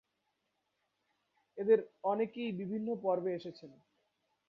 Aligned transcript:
এদের 1.57 1.79
অনেকেই 2.03 2.51
বিভিন্ন 2.61 2.87
পর্বে 3.03 3.31
এসেছেন। 3.33 3.71